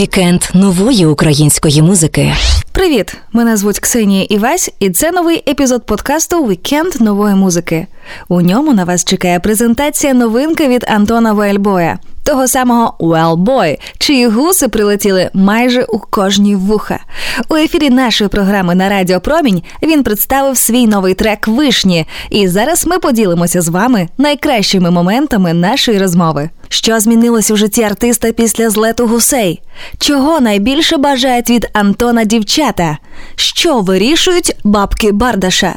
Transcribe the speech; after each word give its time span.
Вікенд 0.00 0.42
нової 0.54 1.06
української 1.06 1.82
музики. 1.82 2.32
Привіт! 2.72 3.16
Мене 3.32 3.56
звуть 3.56 3.80
Ксенія 3.80 4.26
Івась, 4.30 4.70
і 4.78 4.90
це 4.90 5.12
новий 5.12 5.44
епізод 5.48 5.86
подкасту 5.86 6.46
Вікенд 6.46 7.00
нової 7.00 7.34
музики. 7.34 7.86
У 8.28 8.40
ньому 8.40 8.74
на 8.74 8.84
вас 8.84 9.04
чекає 9.04 9.40
презентація 9.40 10.14
новинки 10.14 10.68
від 10.68 10.84
Антона 10.88 11.32
Вельбоя, 11.32 11.98
того 12.30 12.48
самого 12.48 12.94
Wellboy, 13.00 13.78
чиї 13.98 14.26
гуси 14.26 14.68
прилетіли 14.68 15.30
майже 15.34 15.82
у 15.82 15.98
кожній 15.98 16.56
вуха. 16.56 17.00
У 17.48 17.56
ефірі 17.56 17.90
нашої 17.90 18.28
програми 18.28 18.74
на 18.74 18.88
Радіо 18.88 19.20
Промінь 19.20 19.62
він 19.82 20.02
представив 20.02 20.56
свій 20.56 20.86
новий 20.86 21.14
трек 21.14 21.48
Вишні. 21.48 22.06
І 22.30 22.48
зараз 22.48 22.86
ми 22.86 22.98
поділимося 22.98 23.60
з 23.60 23.68
вами 23.68 24.08
найкращими 24.18 24.90
моментами 24.90 25.54
нашої 25.54 25.98
розмови. 25.98 26.50
Що 26.68 27.00
змінилось 27.00 27.50
у 27.50 27.56
житті 27.56 27.82
артиста 27.82 28.32
після 28.32 28.70
злету 28.70 29.06
гусей? 29.06 29.62
Чого 29.98 30.40
найбільше 30.40 30.96
бажають 30.96 31.50
від 31.50 31.68
Антона 31.72 32.24
дівчата? 32.24 32.98
Що 33.36 33.80
вирішують 33.80 34.56
бабки 34.64 35.12
Бардаша? 35.12 35.74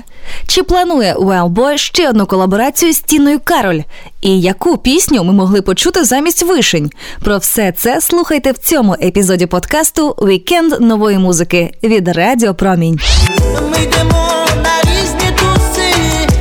Чи 0.47 0.63
планує 0.63 1.15
Wellboy 1.15 1.77
ще 1.77 2.09
одну 2.09 2.25
колаборацію 2.25 2.93
з 2.93 2.99
Тіною 2.99 3.39
Кароль? 3.43 3.81
І 4.21 4.41
яку 4.41 4.77
пісню 4.77 5.23
ми 5.23 5.33
могли 5.33 5.61
почути 5.61 6.03
замість 6.03 6.43
вишень? 6.43 6.91
Про 7.23 7.37
все 7.37 7.71
це 7.71 8.01
слухайте 8.01 8.51
в 8.51 8.57
цьому 8.57 8.93
епізоді 8.93 9.45
подкасту 9.45 10.09
Вікенд 10.09 10.81
нової 10.81 11.17
музики 11.17 11.71
від 11.83 12.07
Радіо 12.07 12.55
Промінь. 12.55 12.99
Ми 13.71 13.83
йдемо 13.83 14.27
на 14.55 14.91
різні 14.91 15.31
туси 15.35 15.89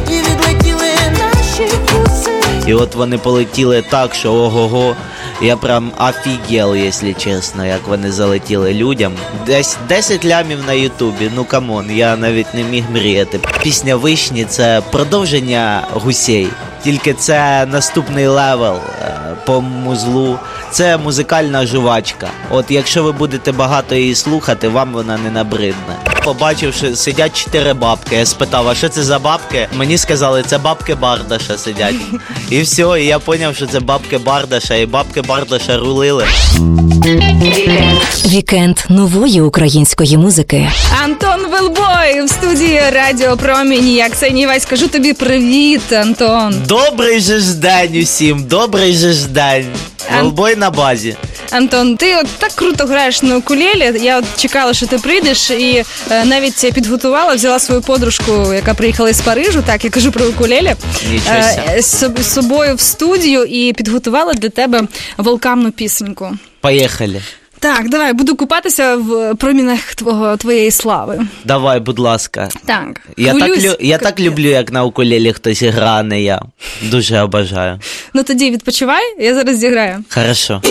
і 0.09 0.13
відлетіли 0.13 0.89
наші 1.13 1.75
вуси. 1.93 2.31
І 2.67 2.75
от 2.75 2.95
вони 2.95 3.19
полетіли 3.19 3.85
так, 3.91 4.15
що 4.15 4.33
ого-го. 4.33 4.97
Я 5.43 5.57
прям 5.57 5.93
офігел, 5.99 6.75
якщо 6.77 7.15
чесно, 7.15 7.67
як 7.67 7.89
вони 7.89 8.13
залетіли 8.13 8.75
людям. 8.75 9.13
Десь 9.47 9.77
10 9.89 10.25
лямів 10.25 10.59
на 10.67 10.73
Ютубі. 10.73 11.31
Ну 11.35 11.45
come 11.45 11.71
on, 11.71 11.91
я 11.91 12.17
навіть 12.17 12.55
не 12.55 12.63
міг 12.63 12.85
мріяти. 12.91 13.41
Пісня 13.63 13.97
вишні 13.97 14.45
це 14.45 14.83
продовження 14.91 15.83
гусей. 15.93 16.49
Тільки 16.85 17.15
це 17.15 17.67
наступний 17.67 18.27
level 18.27 18.77
е, 18.77 19.37
по 19.47 19.61
музлу. 19.61 20.39
Це 20.71 20.97
музикальна 20.97 21.67
жувачка. 21.67 22.29
От 22.51 22.71
якщо 22.71 23.03
ви 23.03 23.13
будете 23.13 23.53
багато 23.53 23.95
її 23.95 24.15
слухати, 24.15 24.69
вам 24.69 24.93
вона 24.93 25.19
не 25.19 25.31
набридне. 25.31 26.12
Побачив, 26.25 26.75
що 26.75 26.97
сидять 26.97 27.45
чотири 27.45 27.73
бабки. 27.75 28.17
Я 28.17 28.27
спитав, 28.27 28.69
а 28.69 28.75
що 28.75 28.89
це 28.89 29.03
за 29.03 29.19
бабки? 29.19 29.69
Мені 29.73 29.99
сказали, 29.99 30.45
це 30.47 30.59
бабки 30.59 30.95
Бардаша 30.95 31.59
сидять. 31.59 31.95
І 32.51 32.61
все, 32.61 32.83
і 33.01 33.07
я 33.07 33.19
зрозумів, 33.27 33.57
що 33.57 33.67
це 33.67 33.81
бабки 33.81 34.19
Бардаша, 34.19 34.75
і 34.75 34.87
бабки 34.87 35.23
Бардаша 35.23 35.77
рулили. 35.77 36.27
Вікенд 38.27 38.79
нової 38.89 39.41
української 39.41 40.17
музики. 40.17 40.71
Антон 41.05 41.41
Wellboy 41.51 42.25
в 42.25 42.29
студії 42.29 42.81
Радіо 42.93 43.37
Промінь. 43.37 43.89
Я 43.89 44.09
Ксенія 44.09 44.47
Івась, 44.47 44.65
кажу 44.65 44.89
тобі 44.89 45.13
привіт, 45.13 45.93
Антон. 45.93 46.55
Добрий 46.67 47.21
же 47.21 47.41
ж 47.41 47.55
день 47.55 47.99
усім, 48.03 48.45
добрий 48.45 48.93
же 48.95 49.13
ж 49.13 49.29
день. 49.29 49.67
Ан- 50.19 50.23
Wellboy 50.25 50.57
на 50.57 50.71
базі. 50.71 51.17
Антон, 51.51 51.97
ти 51.97 52.17
от 52.17 52.27
так 52.39 52.53
круто 52.55 52.85
граєш 52.87 53.23
на 53.23 53.37
укулелі. 53.37 54.01
Я 54.03 54.19
от 54.19 54.25
чекала, 54.37 54.75
що 54.75 54.87
ти 54.87 54.99
прийдеш, 54.99 55.51
і 55.51 55.85
е, 56.11 56.12
навіть 56.25 56.73
підготувала, 56.75 57.35
взяла 57.35 57.59
свою 57.59 57.81
подружку, 57.81 58.53
яка 58.55 58.75
приїхала 58.75 59.11
із 59.11 59.21
Парижу. 59.21 59.63
Так, 59.67 59.85
я 59.85 59.91
кажу 59.91 60.13
про 60.13 60.27
укулелі. 60.27 60.75
Себе. 61.25 61.55
е, 61.77 61.83
з 61.83 62.33
собою 62.35 62.75
в 62.75 62.81
студію 62.81 63.45
і 63.45 63.73
підготувала 63.73 64.35
для 64.35 64.49
тебе 64.49 64.83
волкамну 65.17 65.73
пісеньку. 65.73 66.31
Поїхали. 66.61 67.23
Так, 67.63 67.91
давай 67.91 68.13
буду 68.13 68.37
купатися 68.37 68.97
в 68.97 69.35
промінах 69.35 69.95
твого 69.95 70.37
твоєї 70.37 70.71
слави. 70.71 71.21
Давай, 71.45 71.81
будь 71.81 71.99
ласка. 71.99 72.49
Так, 72.67 73.01
Я 73.17 73.35
так, 73.35 73.49
лю... 73.49 73.77
я 73.81 73.99
так 73.99 74.21
люблю, 74.21 74.49
як 74.49 74.73
на 74.73 74.85
укулелі 74.85 75.33
хтось 75.33 75.63
грає, 75.63 76.23
я. 76.23 76.43
Дуже 76.83 77.21
обожаю. 77.21 77.81
Ну 78.15 78.23
тоді 78.23 78.51
відпочивай, 78.51 79.03
я 79.19 79.35
зараз 79.35 79.59
зіграю. 79.59 80.05
Хорошо. 80.09 80.63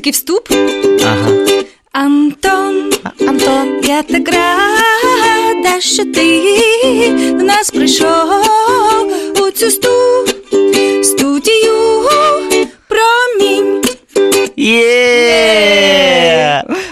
Такий 0.00 0.12
вступ. 0.12 0.48
Ага. 1.04 1.30
Антон, 1.92 2.92
Антон, 3.20 3.80
я 3.84 4.02
так 4.02 4.28
рада, 4.28 5.80
що 5.80 6.04
ти 6.04 6.42
до 7.30 7.44
нас 7.44 7.70
прийшов 7.70 8.44
у 9.40 9.50
цю 9.50 9.70
сту 9.70 9.88
студію 11.02 12.08
промінь. 12.88 13.82
Є! 14.56 15.94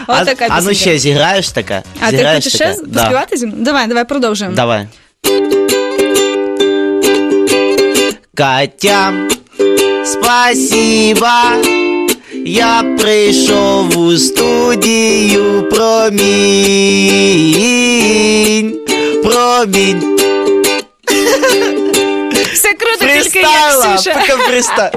А, 0.07 0.23
Отака 0.23 0.47
а 0.49 0.61
ну 0.61 0.75
ще 0.75 0.99
зіграєш 0.99 1.49
таке? 1.49 1.83
А 2.01 2.11
ти 2.11 2.17
Зіграєш 2.17 2.45
хочеш 2.45 2.55
ще 2.55 2.65
таке? 2.65 2.83
Да. 2.87 3.01
поспівати 3.01 3.37
зі 3.37 3.47
мною? 3.47 3.63
Давай, 3.65 3.87
давай 3.87 4.05
продовжуємо. 4.05 4.57
Давай. 4.57 4.87
Катя, 8.35 9.13
спасибо. 10.05 11.27
Я 12.51 12.85
прийшов 12.99 13.99
у 13.99 14.17
студію 14.19 15.69
промінь. 15.71 16.29
Промінь. 19.25 20.19
Все 22.53 22.69
круто, 22.73 22.99
тільки 23.23 23.39
я 23.39 23.47
Фристайла, 23.49 23.97
Ксюша. 23.97 24.15
поки 24.15 24.33
фристайл. 24.33 24.91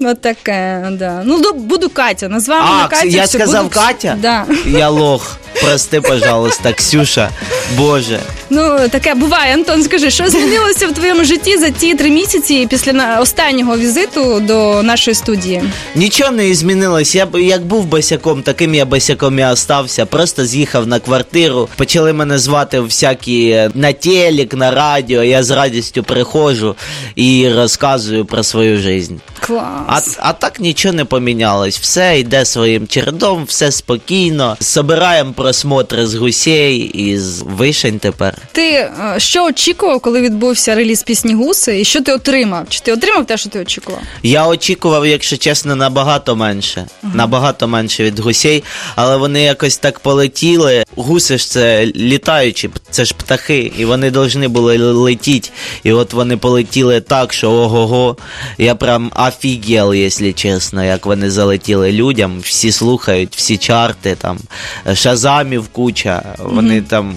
Ну 0.00 0.14
таке, 0.14 0.86
да. 0.90 1.22
Ну 1.24 1.38
до- 1.40 1.52
буду 1.52 1.88
Катя. 1.90 2.28
Назвав 2.28 2.62
мене 2.62 2.82
А, 2.84 2.88
Катя. 2.88 3.06
я 3.06 3.24
все, 3.24 3.38
сказав 3.38 3.62
буду... 3.64 3.74
Катя? 3.74 4.16
Да. 4.22 4.44
Я 4.66 4.88
лох. 4.88 5.36
Прости, 5.62 6.00
пожалуйста, 6.00 6.72
Ксюша. 6.72 7.30
Боже. 7.76 8.20
Ну 8.50 8.88
таке 8.90 9.14
буває. 9.14 9.54
Антон, 9.54 9.82
скажи, 9.82 10.10
що 10.10 10.28
змінилося 10.28 10.88
в 10.88 10.92
твоєму 10.92 11.24
житті 11.24 11.58
за 11.58 11.70
ті 11.70 11.94
три 11.94 12.10
місяці 12.10 12.66
після 12.70 13.18
останнього 13.20 13.78
візиту 13.78 14.40
до 14.40 14.82
нашої 14.82 15.14
студії? 15.14 15.62
Нічого 15.94 16.30
не 16.30 16.54
змінилось. 16.54 17.14
Я 17.14 17.26
б 17.26 17.42
як 17.42 17.66
був 17.66 17.84
босяком, 17.84 18.42
таким 18.42 18.74
я 18.74 18.84
босяком 18.84 19.38
і 19.38 19.44
остався. 19.44 20.06
Просто 20.06 20.46
з'їхав 20.46 20.86
на 20.86 20.98
квартиру. 20.98 21.68
Почали 21.76 22.12
мене 22.12 22.38
звати 22.38 22.80
всякі 22.80 23.68
на 23.74 23.92
телек, 23.92 24.54
на 24.54 24.70
радіо. 24.70 25.22
Я 25.22 25.42
з 25.42 25.50
радістю 25.50 26.02
приходжу 26.02 26.76
і 27.14 27.48
розказую 27.48 28.24
про 28.24 28.42
свою 28.42 28.78
життя. 28.78 28.86
А, 29.88 30.00
а 30.18 30.32
так 30.32 30.60
нічого 30.60 30.94
не 30.94 31.04
помінялось. 31.04 31.78
Все 31.78 32.18
йде 32.18 32.44
своїм 32.44 32.86
чередом, 32.86 33.44
все 33.44 33.72
спокійно. 33.72 34.56
Собираємо 34.60 35.32
просмотри 35.32 36.06
з 36.06 36.14
гусей 36.14 36.78
і 36.78 37.18
з 37.18 37.42
вишень 37.42 37.98
тепер. 37.98 38.35
Ти 38.52 38.70
е, 38.72 39.14
що 39.18 39.44
очікував, 39.44 40.00
коли 40.00 40.20
відбувся 40.20 40.74
реліз 40.74 41.02
пісні 41.02 41.34
Гуси, 41.34 41.80
і 41.80 41.84
що 41.84 42.00
ти 42.00 42.12
отримав? 42.12 42.66
Чи 42.68 42.80
ти 42.80 42.92
отримав 42.92 43.26
те, 43.26 43.36
що 43.36 43.50
ти 43.50 43.60
очікував? 43.60 44.00
Я 44.22 44.46
очікував, 44.48 45.06
якщо 45.06 45.36
чесно, 45.36 45.76
набагато 45.76 46.36
менше. 46.36 46.86
Набагато 47.02 47.68
менше 47.68 48.04
від 48.04 48.18
гусей, 48.18 48.64
але 48.96 49.16
вони 49.16 49.42
якось 49.42 49.76
так 49.76 49.98
полетіли. 49.98 50.84
Гуси 50.96 51.38
ж 51.38 51.50
це 51.50 51.86
літаючі, 51.86 52.70
це 52.90 53.04
ж 53.04 53.14
птахи, 53.14 53.72
і 53.78 53.84
вони 53.84 54.10
повинні 54.10 54.48
були 54.48 54.78
летіти. 54.78 55.50
І 55.82 55.92
от 55.92 56.12
вони 56.12 56.36
полетіли 56.36 57.00
так, 57.00 57.32
що 57.32 57.50
ого-го. 57.50 58.16
Я 58.58 58.74
прям 58.74 59.12
офігел, 59.16 59.94
якщо 59.94 60.32
чесно, 60.32 60.84
як 60.84 61.06
вони 61.06 61.30
залетіли 61.30 61.92
людям. 61.92 62.40
Всі 62.40 62.72
слухають, 62.72 63.36
всі 63.36 63.56
чарти, 63.56 64.16
там 64.20 64.38
шазамів 64.94 65.68
куча. 65.68 66.22
Вони 66.38 66.80
там 66.80 67.14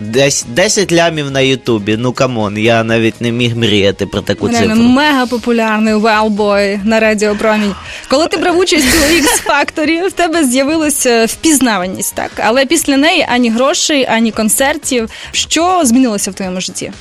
десь 0.00 0.46
10 0.58 0.92
лямів 0.92 1.30
на 1.30 1.40
Ютубі. 1.40 1.96
Ну 1.96 2.12
come 2.12 2.38
on, 2.38 2.58
я 2.58 2.84
навіть 2.84 3.20
не 3.20 3.32
міг 3.32 3.56
мріяти 3.56 4.06
про 4.06 4.20
таку 4.20 4.48
Реально 4.48 4.74
цифру. 4.74 4.88
мега 4.88 5.26
популярний 5.26 5.94
Wellboy 5.94 6.80
на 6.84 7.00
Радіо 7.00 7.36
Промінь. 7.36 7.74
Коли 8.08 8.26
ти 8.26 8.36
брав 8.36 8.58
участь 8.58 8.84
у 8.84 9.12
X 9.12 9.24
Factor, 9.46 10.08
в 10.08 10.12
тебе 10.12 10.44
з'явилася 10.44 11.24
впізнаваність, 11.24 12.14
так? 12.14 12.30
Але 12.36 12.66
після 12.66 12.96
неї 12.96 13.26
ані 13.28 13.50
грошей, 13.50 14.06
ані 14.10 14.30
концертів. 14.30 15.10
Що 15.32 15.80
змінилося 15.84 16.30
в 16.30 16.34
твоєму 16.34 16.60
житті? 16.60 16.92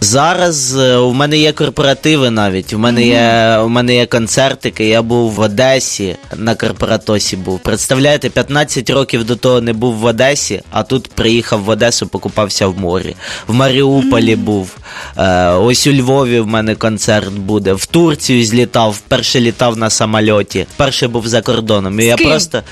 Зараз 0.00 0.76
е, 0.76 0.96
у 0.96 1.12
мене 1.12 1.38
є 1.38 1.52
корпоративи 1.52 2.30
навіть. 2.30 2.72
У 2.72 2.78
мене 2.78 3.06
є 3.06 3.58
у 3.64 3.68
мене 3.68 3.94
є 3.94 4.06
концертики. 4.06 4.88
Я 4.88 5.02
був 5.02 5.32
в 5.32 5.40
Одесі 5.40 6.16
на 6.36 6.54
корпоратосі. 6.54 7.36
Був 7.36 7.58
представляєте, 7.58 8.30
15 8.30 8.90
років 8.90 9.24
до 9.24 9.36
того 9.36 9.60
не 9.60 9.72
був 9.72 9.94
в 9.94 10.04
Одесі, 10.04 10.62
а 10.70 10.82
тут 10.82 11.08
приїхав 11.08 11.60
в 11.62 11.68
Одесу, 11.68 12.06
покупався 12.06 12.66
в 12.66 12.78
морі. 12.78 13.16
В 13.46 13.54
Маріуполі 13.54 14.36
був. 14.36 14.76
Е, 15.16 15.48
ось 15.50 15.86
у 15.86 15.92
Львові 15.92 16.40
в 16.40 16.46
мене 16.46 16.74
концерт 16.74 17.32
буде. 17.32 17.72
В 17.72 17.86
Турцію 17.86 18.44
злітав. 18.46 18.92
Вперше 18.92 19.40
літав 19.40 19.76
на 19.76 19.90
самольоті. 19.90 20.66
Вперше 20.74 21.08
був 21.08 21.28
за 21.28 21.42
кордоном. 21.42 22.00
І 22.00 22.04
я 22.04 22.16
просто 22.16 22.62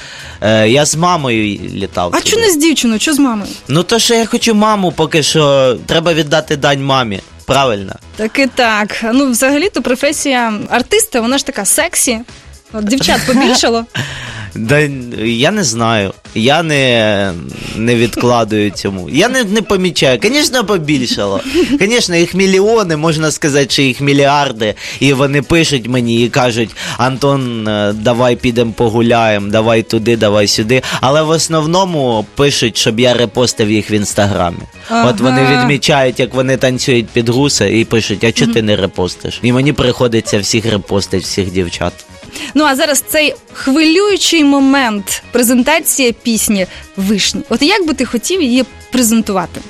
е, 0.40 0.68
я 0.68 0.84
з 0.84 0.96
мамою 0.96 1.58
літав. 1.74 2.10
А 2.14 2.20
чого 2.20 2.42
не 2.42 2.50
з 2.50 2.56
дівчиною? 2.56 3.00
Що 3.00 3.14
з 3.14 3.18
мамою? 3.18 3.50
Ну 3.68 3.82
то 3.82 3.98
що 3.98 4.14
я 4.14 4.26
хочу 4.26 4.54
маму, 4.54 4.92
поки 4.92 5.22
що 5.22 5.76
треба 5.86 6.14
віддати 6.14 6.56
дань 6.56 6.84
мамі. 6.84 7.21
Правильно? 7.52 7.94
Так 8.16 8.38
і 8.38 8.46
так. 8.46 9.04
Ну, 9.12 9.30
взагалі-то 9.30 9.82
професія 9.82 10.52
артиста, 10.70 11.20
вона 11.20 11.38
ж 11.38 11.46
така 11.46 11.64
сексі. 11.64 12.20
От 12.72 12.84
дівчат 12.84 13.20
побільшало. 13.26 13.86
Да, 14.54 14.78
я 14.78 15.50
не 15.50 15.62
знаю. 15.62 16.14
Я 16.34 16.62
не, 16.62 17.32
не 17.76 17.94
відкладую 17.94 18.70
цьому. 18.70 19.10
Я 19.10 19.28
не, 19.28 19.44
не 19.44 19.62
помічаю. 19.62 20.18
Звісно, 20.22 20.64
побільшало. 20.64 21.40
Звісно, 21.80 22.16
їх 22.16 22.34
мільйони, 22.34 22.96
можна 22.96 23.30
сказати, 23.30 23.66
що 23.70 23.82
їх 23.82 24.00
мільярди. 24.00 24.74
І 25.00 25.12
вони 25.12 25.42
пишуть 25.42 25.88
мені 25.88 26.24
і 26.24 26.28
кажуть: 26.28 26.70
Антон, 26.96 27.68
е, 27.68 27.92
давай 27.92 28.36
підемо 28.36 28.72
погуляємо, 28.72 29.50
давай 29.50 29.82
туди, 29.82 30.16
давай 30.16 30.48
сюди. 30.48 30.82
Але 31.00 31.22
в 31.22 31.28
основному 31.28 32.26
пишуть, 32.34 32.78
щоб 32.78 33.00
я 33.00 33.14
репостив 33.14 33.70
їх 33.70 33.90
в 33.90 33.92
інстаграмі. 33.92 34.56
От 34.90 35.20
вони 35.20 35.46
відмічають, 35.52 36.20
як 36.20 36.34
вони 36.34 36.56
танцюють 36.56 37.08
під 37.08 37.28
гуси, 37.28 37.78
і 37.80 37.84
пишуть, 37.84 38.24
а 38.24 38.32
чого 38.32 38.52
ти 38.52 38.62
не 38.62 38.76
репостиш? 38.76 39.38
І 39.42 39.52
мені 39.52 39.72
приходиться 39.72 40.38
всіх 40.38 40.66
репостити, 40.66 41.18
всіх 41.18 41.52
дівчат. 41.52 41.92
Ну 42.54 42.64
а 42.64 42.76
зараз 42.76 43.04
цей 43.08 43.34
хвилюючий 43.52 44.44
момент 44.44 45.22
презентація 45.30 46.12
пісні 46.12 46.66
вишні. 46.96 47.42
От 47.48 47.62
як 47.62 47.86
би 47.86 47.94
ти 47.94 48.04
хотів 48.04 48.42
її 48.42 48.64
презентувати? 48.92 49.60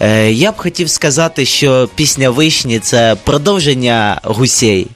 Е, 0.00 0.32
я 0.32 0.52
б 0.52 0.56
хотів 0.56 0.90
сказати, 0.90 1.44
що 1.46 1.88
пісня 1.94 2.30
Вишні 2.30 2.78
це 2.78 3.16
продовження 3.24 4.20
гусей. 4.22 4.86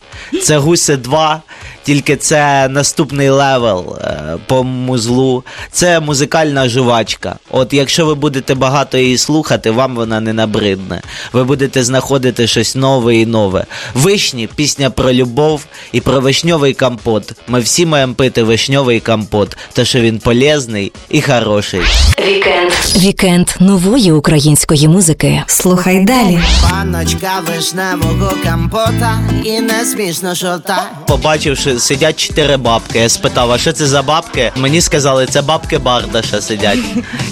Це 0.43 0.59
гуси 0.59 0.97
2, 0.97 1.43
тільки 1.85 2.17
це 2.17 2.69
наступний 2.69 3.29
level 3.29 3.99
е, 4.01 4.37
по 4.47 4.65
музлу. 4.65 5.45
Це 5.71 6.01
музикальна 6.01 6.69
жувачка. 6.69 7.37
От 7.51 7.73
якщо 7.73 8.07
ви 8.07 8.15
будете 8.15 8.55
багато 8.55 8.99
її 8.99 9.19
слухати, 9.19 9.71
вам 9.71 9.95
вона 9.95 10.21
не 10.21 10.33
набридне. 10.33 11.03
Ви 11.33 11.45
будете 11.45 11.85
знаходити 11.85 12.47
щось 12.47 12.77
нове 12.77 13.17
і 13.17 13.27
нове. 13.27 13.65
Вишні 13.95 14.49
пісня 14.57 14.91
про 14.91 15.13
любов 15.13 15.65
і 15.93 16.01
про 16.01 16.21
вишньовий 16.21 16.75
компот. 16.75 17.33
Ми 17.49 17.61
всі 17.61 17.87
маємо 17.87 18.15
пити 18.15 18.43
вишньовий 18.43 19.01
компот, 19.01 19.57
то 19.73 19.85
що 19.85 20.01
він 20.01 20.19
полезний 20.19 20.93
і 21.11 21.21
хороший. 21.21 21.81
Вікенд. 22.27 22.73
Вікенд 22.97 23.49
нової 23.61 24.13
української 24.13 24.89
музики. 24.89 25.43
Слухай 25.47 26.05
далі. 26.05 26.39
Баночка 26.71 27.43
вишневого 27.47 28.33
компота 28.51 29.21
і 29.45 29.61
не 29.61 29.85
смішно, 29.85 30.35
що 30.35 30.59
так. 30.59 30.93
Побачивши, 31.07 31.74
сидять 31.79 32.17
чотири 32.17 32.57
бабки. 32.57 32.99
Я 32.99 33.09
спитав, 33.09 33.53
а 33.53 33.59
що 33.59 33.73
це 33.73 33.87
за 33.87 34.03
бабки? 34.03 34.53
Мені 34.57 34.81
сказали, 34.81 35.27
це 35.27 35.43
бабки 35.43 35.79
Бардаша 35.79 36.41
сидять. 36.41 36.79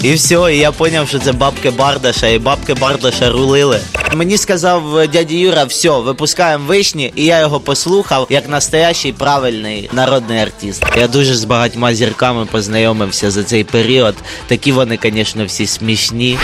І 0.03 0.13
все, 0.13 0.35
і 0.35 0.57
я 0.57 0.71
зрозумів, 0.71 1.07
що 1.07 1.19
це 1.19 1.31
бабки 1.31 1.69
Бардаша, 1.69 2.27
і 2.27 2.39
бабки 2.39 2.73
Бардаша 2.73 3.29
рулили. 3.29 3.79
Мені 4.13 4.37
сказав 4.37 4.97
е, 4.97 5.07
дядя 5.07 5.33
Юра, 5.35 5.63
все, 5.63 5.89
випускаємо 5.89 6.65
вишні, 6.67 7.13
і 7.15 7.25
я 7.25 7.39
його 7.39 7.59
послухав 7.59 8.27
як 8.29 8.49
настоящий 8.49 9.13
правильний 9.13 9.89
народний 9.93 10.39
артист. 10.39 10.85
Я 10.97 11.07
дуже 11.07 11.35
з 11.35 11.43
багатьма 11.43 11.95
зірками 11.95 12.45
познайомився 12.45 13.31
за 13.31 13.43
цей 13.43 13.63
період. 13.63 14.15
Такі 14.47 14.71
вони, 14.71 14.99
звісно, 15.03 15.45
всі 15.45 15.67
смішні. 15.67 16.37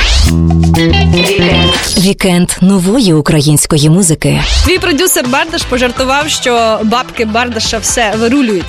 Вікенд 1.98 2.50
нової 2.62 3.14
української 3.14 3.90
музики. 3.90 4.44
Твій 4.66 4.78
продюсер 4.78 5.28
Бардаш 5.28 5.64
пожартував, 5.64 6.30
що 6.30 6.80
бабки 6.84 7.26
Бардаша 7.26 7.78
все 7.90 8.14
вирулюють. 8.16 8.66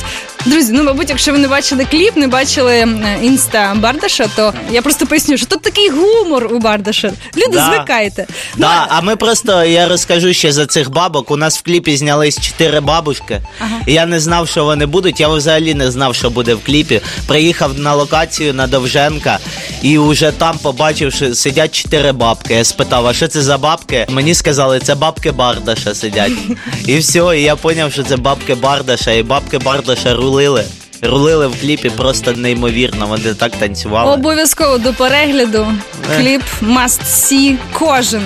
Друзі, 0.47 0.73
ну 0.73 0.83
мабуть, 0.83 1.11
якщо 1.11 1.33
ви 1.33 1.39
не 1.39 1.49
бачили 1.49 1.85
кліп, 1.91 2.17
не 2.17 2.29
бачили 2.29 2.87
інста 3.23 3.77
Бардаша, 3.77 4.27
то 4.37 4.55
я 4.71 4.83
просто 4.83 5.07
поясню, 5.07 5.37
що 5.37 5.47
тут 5.47 5.63
такий 5.63 5.91
гумор 5.91 6.49
у 6.55 6.59
Бардаша. 6.59 7.13
Люди, 7.37 7.57
Да. 7.57 7.73
звикайте. 7.75 8.27
Да, 8.57 8.87
а 8.89 9.01
ми 9.01 9.17
просто 9.17 9.65
я 9.65 9.89
розкажу 9.89 10.33
ще 10.33 10.53
за 10.53 10.67
цих 10.67 10.91
бабок. 10.91 11.31
У 11.31 11.37
нас 11.37 11.59
в 11.59 11.63
кліпі 11.63 11.97
знялись 11.97 12.41
чотири 12.41 12.81
бабушки. 12.81 13.41
І 13.87 13.93
я 13.93 14.07
не 14.07 14.21
знав, 14.21 14.49
що 14.49 14.65
вони 14.65 14.87
будуть. 14.87 15.21
Я 15.21 15.29
взагалі 15.29 15.75
не 15.75 15.91
знав, 15.91 16.15
що 16.15 16.31
буде 16.31 16.55
в 16.55 16.65
кліпі. 16.65 17.01
Приїхав 17.27 17.79
на 17.79 17.95
локацію 17.95 18.55
на 18.55 18.67
Довженка 18.67 19.39
і 19.83 19.99
вже 19.99 20.33
там 20.33 20.59
побачив, 20.59 21.13
що 21.13 21.35
сидять 21.35 21.75
чотири 21.75 22.13
бабки. 22.13 22.55
Я 22.55 22.65
спитав, 22.65 23.07
а 23.07 23.13
що 23.13 23.29
це 23.29 23.43
за 23.43 23.59
бабки? 23.59 24.07
Мені 24.09 24.35
сказали, 24.35 24.81
це 24.81 24.95
бабки 24.95 25.33
Бардаша 25.33 25.95
сидять. 25.95 26.33
І 26.87 26.99
все, 26.99 27.19
і 27.39 27.43
я 27.43 27.57
зрозумів, 27.63 27.93
що 27.93 28.03
це 28.03 28.17
бабки 28.17 28.55
Бардаша, 28.55 29.10
і 29.13 29.23
бабки 29.23 29.59
Бардаша 29.59 30.15
рулили. 30.15 30.65
Рулили 31.03 31.47
в 31.47 31.61
кліпі 31.61 31.91
просто 31.91 32.33
неймовірно. 32.33 33.07
Вони 33.07 33.35
так 33.35 33.53
танцювали. 33.57 34.13
Обов'язково 34.13 34.79
до 34.79 34.93
перегляду. 34.93 35.67
Е. 36.13 36.19
Кліп 36.19 36.43
must 36.63 37.03
see 37.05 37.57
кожен. 37.73 38.23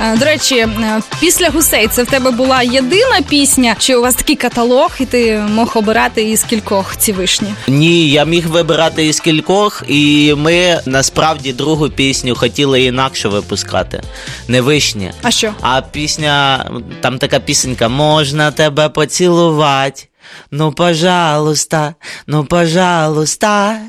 Е, 0.00 0.16
До 0.16 0.24
речі, 0.24 0.56
е, 0.56 1.00
після 1.20 1.48
гусей 1.48 1.88
це 1.88 2.02
в 2.02 2.06
тебе 2.06 2.30
була 2.30 2.62
єдина 2.62 3.20
пісня, 3.28 3.76
чи 3.78 3.96
у 3.96 4.02
вас 4.02 4.14
такий 4.14 4.36
каталог, 4.36 4.90
і 5.00 5.04
ти 5.06 5.42
мог 5.50 5.72
обирати 5.74 6.22
із 6.30 6.44
кількох 6.44 6.96
ці 6.96 7.12
вишні? 7.12 7.48
Ні, 7.68 8.10
я 8.10 8.24
міг 8.24 8.46
вибирати 8.48 9.06
із 9.06 9.20
кількох, 9.20 9.82
і 9.88 10.34
ми 10.36 10.80
насправді 10.86 11.52
другу 11.52 11.88
пісню 11.88 12.34
хотіли 12.34 12.82
інакше 12.82 13.28
випускати. 13.28 14.02
Не 14.48 14.60
вишні. 14.60 15.10
А 15.22 15.30
що? 15.30 15.52
А 15.60 15.80
пісня, 15.80 16.70
там 17.00 17.18
така 17.18 17.40
пісенька 17.40 17.88
Можна 17.88 18.50
тебе 18.50 18.88
поцілувати. 18.88 20.02
Ну, 20.50 20.72
пожалуйста, 20.72 21.96
ну, 22.26 22.44
пожалуйста. 22.44 23.80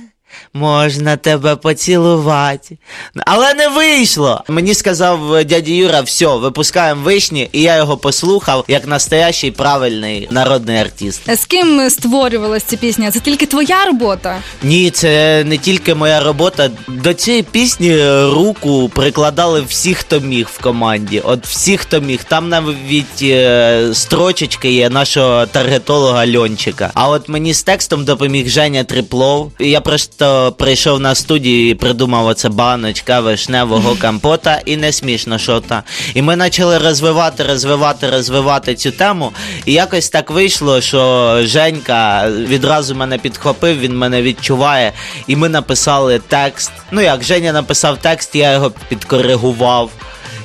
Можна 0.54 1.18
тебе 1.18 1.56
поцілувати. 1.56 2.78
Але 3.26 3.54
не 3.54 3.68
вийшло. 3.68 4.44
Мені 4.48 4.74
сказав 4.74 5.44
дядя 5.46 5.72
Юра, 5.72 6.02
все, 6.02 6.26
випускаємо 6.28 7.02
вишні, 7.04 7.50
і 7.52 7.62
я 7.62 7.76
його 7.78 7.98
послухав 7.98 8.66
як 8.68 8.88
настоящий 8.88 9.52
правильний 9.52 10.28
народний 10.32 10.78
артист. 10.78 11.22
Е, 11.30 11.36
З 11.36 11.46
ким 11.46 11.90
створювалася 11.90 12.66
ця 12.68 12.78
пісня? 12.78 13.12
Це 13.12 13.20
тільки 13.20 13.46
твоя 13.46 13.86
робота? 13.86 14.38
Ні, 14.64 14.92
це 14.92 15.44
не 15.44 15.58
тільки 15.58 15.96
моя 15.96 16.20
робота. 16.20 16.70
До 16.88 17.14
цієї 17.14 17.44
пісні 17.44 17.96
руку 18.24 18.90
прикладали 18.96 19.62
всі, 19.70 19.94
хто 19.94 20.20
міг 20.20 20.48
в 20.54 20.62
команді. 20.62 21.20
От 21.20 21.48
всі, 21.48 21.78
хто 21.78 22.02
міг. 22.02 22.24
Там 22.24 22.50
навіть 22.50 23.22
е, 23.22 23.90
строчечки 23.94 24.72
є 24.72 24.90
нашого 24.90 25.46
таргетолога 25.46 26.28
Льончика. 26.28 26.92
А 26.94 27.10
от 27.10 27.30
мені 27.30 27.54
з 27.54 27.64
текстом 27.64 28.06
допоміг 28.06 28.50
Женя 28.50 28.84
Триплов. 28.84 29.52
Я 29.60 29.82
просто 29.82 30.25
прийшов 30.58 31.00
на 31.00 31.16
студію 31.16 31.70
і 31.70 31.76
придумав 31.76 32.28
оце 32.28 32.50
баночка 32.50 33.20
вишневого 33.20 33.96
компота, 34.02 34.62
і 34.66 34.78
не 34.78 34.92
смішно 34.92 35.38
що 35.38 35.60
та. 35.60 35.84
І 36.14 36.22
ми 36.22 36.38
почали 36.38 36.78
розвивати, 36.78 37.44
розвивати, 37.44 38.10
розвивати 38.10 38.76
цю 38.76 38.92
тему. 38.92 39.32
І 39.66 39.74
якось 39.74 40.10
так 40.10 40.32
вийшло, 40.32 40.82
що 40.82 41.40
Женька 41.44 42.30
відразу 42.30 42.96
мене 42.96 43.18
підхопив, 43.18 43.80
він 43.80 43.98
мене 43.98 44.22
відчуває. 44.22 44.92
І 45.28 45.36
ми 45.36 45.50
написали 45.50 46.22
текст. 46.28 46.72
Ну 46.92 47.02
як, 47.02 47.24
Женя 47.24 47.54
написав 47.54 47.98
текст, 47.98 48.36
я 48.36 48.54
його 48.54 48.72
підкоригував. 48.90 49.92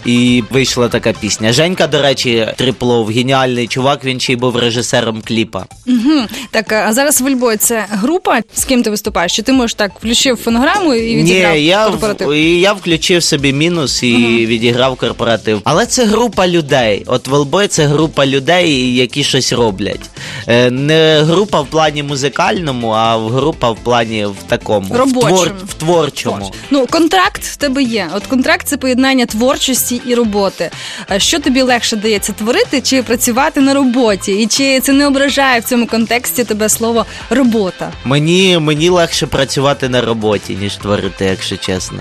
І 0.05 0.43
вийшла 0.51 0.89
така 0.89 1.13
пісня. 1.13 1.53
Женька, 1.53 1.87
до 1.87 2.03
речі, 2.03 2.49
Триплов, 2.57 3.09
геніальний 3.09 3.67
чувак, 3.67 4.05
він 4.05 4.21
ще 4.21 4.33
й 4.33 4.37
був 4.37 4.57
режисером 4.57 5.23
кліпа. 5.25 5.65
Угу. 5.87 6.21
Так, 6.51 6.73
а 6.73 6.93
зараз 6.93 7.21
в 7.21 7.29
Львові 7.29 7.57
це 7.57 7.87
група, 7.91 8.41
з 8.55 8.65
ким 8.65 8.83
ти 8.83 8.91
виступаєш? 8.91 9.37
Чи 9.37 9.43
ти 9.43 9.53
можеш 9.53 9.75
так 9.75 9.91
включив 9.99 10.37
фонограму 10.37 10.95
і 10.95 11.17
відіграв 11.17 11.55
Ні, 11.55 11.65
я, 11.65 11.85
корпоратив? 11.87 12.29
в, 12.29 12.33
і 12.35 12.61
я 12.61 12.73
включив 12.73 13.23
собі 13.23 13.53
мінус 13.53 14.03
і 14.03 14.17
відіграв 14.47 14.97
корпоратив. 14.97 15.61
Але 15.65 15.87
це 15.87 16.05
група 16.05 16.49
людей. 16.49 17.05
От 17.07 17.29
Велбой 17.29 17.67
це 17.69 17.87
група 17.87 18.27
людей, 18.27 18.95
які 18.95 19.25
щось 19.25 19.53
роблять. 19.53 20.11
Е, 20.49 20.71
Не 20.71 21.23
група 21.27 21.61
в 21.61 21.67
плані 21.67 22.03
музикальному, 22.03 22.89
а 22.91 23.19
група 23.29 23.71
в 23.71 23.77
плані 23.77 24.27
в 24.27 24.37
такому 24.49 24.95
в, 24.95 25.13
твор, 25.13 25.53
в 25.69 25.75
творчому. 25.75 26.53
Ну, 26.71 26.87
контракт 26.87 27.43
в 27.45 27.57
тебе 27.57 27.83
є. 27.83 28.09
От 28.17 28.27
контракт 28.27 28.67
це 28.69 28.77
поєднання 28.77 29.27
творчості 29.27 29.90
і 29.95 30.15
роботи. 30.15 30.71
Е, 31.11 31.21
Що 31.21 31.39
тобі 31.39 31.63
легше 31.63 31.97
дається 31.97 32.33
творити 32.33 32.81
чи 32.81 33.03
працювати 33.03 33.61
на 33.61 33.75
роботі? 33.75 34.33
І 34.33 34.47
чи 34.47 34.81
це 34.81 34.93
не 34.93 35.07
ображає 35.07 35.61
в 35.61 35.65
цьому 35.65 35.87
контексті 35.87 36.45
тебе 36.45 36.69
слово 36.69 37.07
робота? 37.31 37.93
Мені, 38.05 38.59
мені 38.59 38.89
легше 38.89 39.27
працювати 39.27 39.89
на 39.89 40.01
роботі, 40.01 40.57
ніж 40.61 40.77
творити, 40.77 41.25
якщо 41.25 41.57
чесно. 41.57 41.99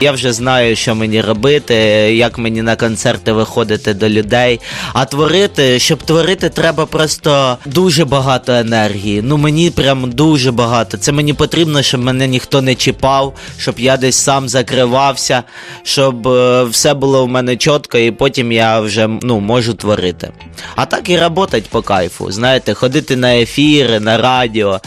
Я 0.00 0.12
вже 0.12 0.32
знаю, 0.32 0.76
що 0.76 0.94
мені 0.94 1.20
робити, 1.20 1.74
як 2.14 2.38
мені 2.38 2.62
на 2.62 2.76
концерти 2.76 3.32
виходити 3.32 3.94
до 3.94 4.08
людей. 4.08 4.60
А 4.92 5.04
творити, 5.04 5.78
щоб 5.78 6.02
творити, 6.02 6.48
треба 6.48 6.86
просто 6.86 7.58
дуже 7.66 8.04
багато 8.04 8.52
енергії. 8.52 9.22
Ну 9.22 9.36
мені 9.36 9.70
прям 9.70 10.12
дуже 10.12 10.52
багато. 10.52 10.96
Це 10.96 11.12
мені 11.12 11.32
потрібно, 11.34 11.82
щоб 11.82 12.00
мене 12.00 12.26
ніхто 12.26 12.62
не 12.62 12.74
чіпав, 12.74 13.34
щоб 13.58 13.80
я 13.80 13.96
десь 13.96 14.16
сам 14.16 14.48
закривався, 14.48 15.42
щоб 15.82 16.28
е, 16.28 16.64
все 16.64 16.94
було 16.94 17.19
в 17.24 17.28
мене 17.28 17.56
чітко, 17.56 17.98
і 17.98 18.10
потім 18.10 18.52
я 18.52 18.80
вже 18.80 19.08
ну, 19.22 19.40
можу 19.40 19.74
творити. 19.74 20.32
А 20.76 20.86
так 20.86 21.08
і 21.08 21.16
працювати 21.16 21.62
по 21.70 21.82
кайфу. 21.82 22.32
Знаєте, 22.32 22.74
ходити 22.74 23.16
на 23.16 23.36
ефіри, 23.36 24.00
на 24.00 24.18
радіо. 24.18 24.80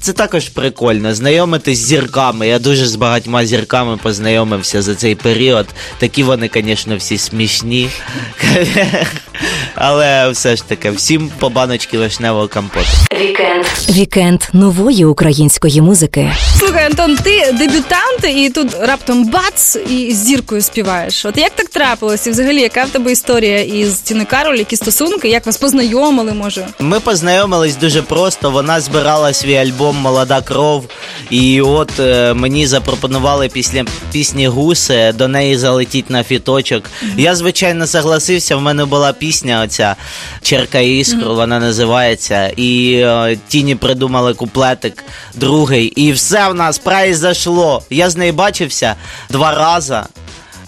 Це 0.00 0.12
також 0.12 0.48
прикольно. 0.48 1.14
Знайомитись 1.14 1.78
з 1.78 1.86
зірками. 1.86 2.48
Я 2.48 2.58
дуже 2.58 2.86
з 2.86 2.96
багатьма 2.96 3.46
зірками 3.46 3.96
познайомився 3.96 4.82
за 4.82 4.94
цей 4.94 5.14
період. 5.14 5.66
Такі 5.98 6.22
вони, 6.22 6.50
звісно, 6.54 6.96
всі 6.96 7.18
смішні. 7.18 7.88
Але 9.74 10.30
все 10.30 10.56
ж 10.56 10.68
таки, 10.68 10.90
всім 10.90 11.30
по 11.38 11.50
баночці 11.50 11.98
вишневого 11.98 12.48
компоту. 12.48 12.86
Вікенд. 13.20 13.64
Вікенд 13.90 14.42
нової 14.52 15.04
української 15.04 15.80
музики. 15.80 16.32
Слухай, 16.58 16.84
Антон, 16.84 17.16
ти 17.16 17.52
дебютант, 17.52 18.36
і 18.36 18.50
тут 18.50 18.76
раптом 18.80 19.30
бац, 19.30 19.76
і 19.90 20.12
з 20.12 20.16
зіркою 20.16 20.62
співаєш. 20.62 21.24
От 21.24 21.38
як 21.38 21.50
так 21.50 21.68
трапилось? 21.70 22.26
І 22.26 22.30
взагалі, 22.30 22.60
яка 22.60 22.84
в 22.84 22.90
тебе 22.90 23.12
історія 23.12 23.62
із 23.62 23.98
Тіною 23.98 24.26
Кароль, 24.30 24.56
які 24.56 24.76
стосунки, 24.76 25.28
як 25.28 25.46
вас 25.46 25.56
познайомили, 25.56 26.32
може? 26.32 26.66
Ми 26.78 27.00
познайомились 27.00 27.76
дуже 27.76 28.02
просто. 28.02 28.50
Вона 28.50 28.80
збирала 28.80 29.32
свій 29.32 29.56
альбом 29.56 29.96
Молода 29.96 30.40
кров. 30.40 30.84
І 31.30 31.60
от 31.60 32.00
е, 32.00 32.34
мені 32.34 32.66
запропонували 32.66 33.48
після 33.48 33.84
пісні 34.12 34.46
Гуси 34.48 35.12
до 35.12 35.28
неї 35.28 35.58
залетіть 35.58 36.10
на 36.10 36.24
фіточок. 36.24 36.84
Я, 37.16 37.34
звичайно, 37.34 37.86
согласився. 37.86 38.56
В 38.56 38.60
мене 38.60 38.84
була 38.84 39.12
пісня 39.12 39.62
оця 39.64 39.96
Черка 40.42 40.78
іскру, 40.78 41.34
вона 41.34 41.60
називається. 41.60 42.48
І 42.56 42.92
е, 42.94 43.38
тіні 43.48 43.74
придумали 43.74 44.34
куплетик 44.34 45.04
другий. 45.34 45.86
І 45.86 46.12
все 46.12 46.48
в 46.48 46.54
нас 46.54 46.78
произошло. 46.78 47.82
Я 47.90 48.10
з 48.10 48.16
нею 48.16 48.32
бачився 48.32 48.94
два 49.30 49.54
рази. 49.54 50.00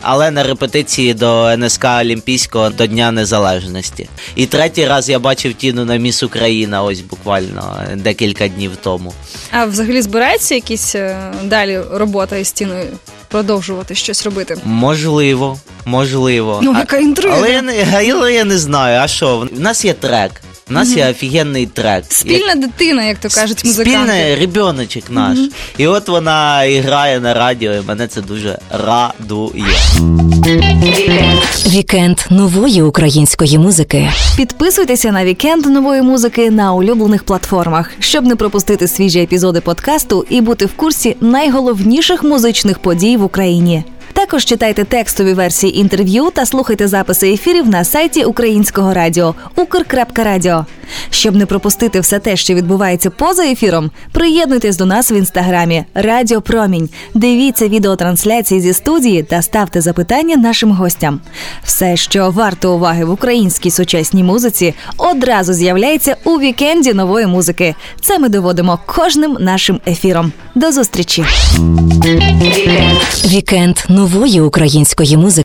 Але 0.02 0.30
на 0.30 0.42
репетиції 0.42 1.14
до 1.14 1.56
НСК 1.56 1.84
Олімпійського 2.00 2.70
до 2.70 2.86
Дня 2.86 3.10
Незалежності. 3.10 4.08
І 4.34 4.46
третій 4.46 4.86
раз 4.86 5.08
я 5.08 5.18
бачив 5.18 5.54
Тіну 5.54 5.84
на 5.84 5.96
Міс 5.96 6.22
Україна, 6.22 6.82
ось 6.82 7.00
буквально 7.00 7.80
декілька 7.96 8.48
днів 8.48 8.70
тому. 8.82 9.12
А 9.50 9.64
взагалі 9.64 10.02
збирається 10.02 10.54
якісь 10.54 10.94
е, 10.94 11.32
далі 11.44 11.80
робота 11.92 12.36
із 12.36 12.52
Тіною 12.52 12.86
продовжувати 13.28 13.94
щось 13.94 14.24
робити? 14.24 14.56
Можливо, 14.64 15.58
можливо. 15.84 16.60
Ну, 16.62 16.78
яка 16.78 16.96
інтрига. 16.96 17.36
Але 17.36 17.52
я 17.52 17.62
не, 17.62 17.86
але 18.12 18.32
я 18.32 18.44
не 18.44 18.58
знаю, 18.58 19.00
а 19.00 19.08
що? 19.08 19.48
В 19.52 19.60
нас 19.60 19.84
є 19.84 19.92
трек. 19.92 20.41
У 20.72 20.74
нас 20.74 20.96
є 20.96 21.10
офігенний 21.10 21.66
трек. 21.66 22.04
Спільна 22.08 22.54
дитина, 22.54 23.04
як 23.04 23.18
то 23.18 23.28
кажуть 23.28 23.64
музиканти. 23.64 24.00
Спільний 24.12 24.34
ребеночок 24.34 25.02
наш. 25.10 25.38
І 25.78 25.86
от 25.86 26.08
вона 26.08 26.64
і 26.64 26.80
грає 26.80 27.20
на 27.20 27.34
радіо, 27.34 27.74
і 27.74 27.80
мене 27.88 28.06
це 28.06 28.20
дуже 28.20 28.58
радує. 28.70 29.64
Вікенд 31.66 32.18
нової 32.30 32.82
української 32.82 33.58
музики. 33.58 34.10
Підписуйтеся 34.36 35.12
на 35.12 35.24
вікенд 35.24 35.66
нової 35.66 36.02
музики 36.02 36.50
на 36.50 36.72
улюблених 36.72 37.24
платформах, 37.24 37.90
щоб 37.98 38.24
не 38.24 38.36
пропустити 38.36 38.88
свіжі 38.88 39.20
епізоди 39.20 39.60
подкасту 39.60 40.26
і 40.30 40.40
бути 40.40 40.66
в 40.66 40.72
курсі 40.76 41.16
найголовніших 41.20 42.22
музичних 42.22 42.78
подій 42.78 43.16
в 43.16 43.22
Україні. 43.24 43.84
Також 44.12 44.44
читайте 44.44 44.84
текстові 44.84 45.32
версії 45.32 45.78
інтерв'ю 45.78 46.30
та 46.34 46.46
слухайте 46.46 46.88
записи 46.88 47.32
ефірів 47.32 47.68
на 47.68 47.84
сайті 47.84 48.24
українського 48.24 48.94
радіо 48.94 49.34
ukr.radio. 49.56 50.64
Щоб 51.10 51.36
не 51.36 51.46
пропустити 51.46 52.00
все 52.00 52.18
те, 52.18 52.36
що 52.36 52.54
відбувається 52.54 53.10
поза 53.10 53.44
ефіром, 53.44 53.90
приєднуйтесь 54.12 54.76
до 54.76 54.86
нас 54.86 55.10
в 55.10 55.12
інстаграмі 55.12 55.84
Радіо 55.94 56.40
Промінь. 56.40 56.88
Дивіться 57.14 57.68
відеотрансляції 57.68 58.60
зі 58.60 58.72
студії 58.72 59.22
та 59.22 59.42
ставте 59.42 59.80
запитання 59.80 60.36
нашим 60.36 60.72
гостям. 60.72 61.20
Все, 61.64 61.96
що 61.96 62.30
варто 62.30 62.74
уваги 62.74 63.04
в 63.04 63.10
українській 63.10 63.70
сучасній 63.70 64.22
музиці, 64.22 64.74
одразу 64.96 65.52
з'являється 65.52 66.16
у 66.24 66.30
вікенді 66.38 66.92
нової 66.94 67.26
музики. 67.26 67.74
Це 68.00 68.18
ми 68.18 68.28
доводимо 68.28 68.78
кожним 68.86 69.36
нашим 69.40 69.80
ефіром. 69.86 70.32
До 70.54 70.72
зустрічі! 70.72 71.24
Вікенд 73.26 73.76
нової 74.02 74.40
української 74.40 75.16
музики. 75.16 75.40